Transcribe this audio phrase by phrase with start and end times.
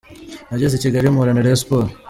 [0.49, 1.93] Nageze i Kigali mpura na Rayon Sports.